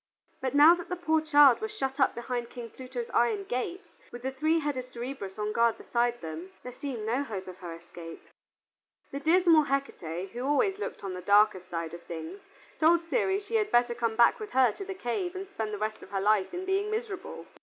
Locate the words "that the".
0.73-0.95